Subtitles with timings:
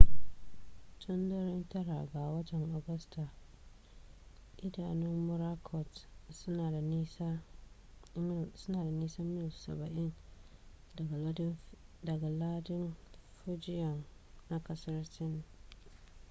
[1.01, 3.23] tun daren 9 ga watan agusta
[4.67, 5.91] idanun morakot
[6.39, 6.79] suna da
[8.91, 10.09] nisan mil saba'in
[12.03, 12.85] daga lardin
[13.39, 13.97] fujian
[14.49, 15.33] na kasar sin